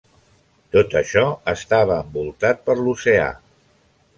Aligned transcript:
Tot 0.75 0.95
això 1.01 1.25
estava 1.53 1.99
envoltat 2.07 2.65
per 2.71 2.77
l'oceà. 2.81 3.29